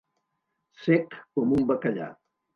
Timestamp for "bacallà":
1.75-2.11